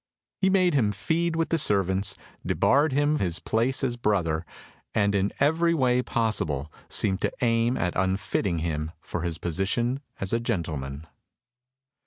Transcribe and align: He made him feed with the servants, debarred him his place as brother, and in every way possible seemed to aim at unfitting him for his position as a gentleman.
He 0.39 0.49
made 0.49 0.73
him 0.73 0.91
feed 0.93 1.35
with 1.35 1.49
the 1.49 1.59
servants, 1.59 2.17
debarred 2.43 2.91
him 2.91 3.19
his 3.19 3.37
place 3.37 3.83
as 3.83 3.97
brother, 3.97 4.47
and 4.95 5.13
in 5.13 5.31
every 5.39 5.75
way 5.75 6.01
possible 6.01 6.73
seemed 6.89 7.21
to 7.21 7.31
aim 7.41 7.77
at 7.77 7.95
unfitting 7.95 8.57
him 8.65 8.93
for 8.99 9.21
his 9.21 9.37
position 9.37 9.99
as 10.19 10.33
a 10.33 10.39
gentleman. 10.39 11.05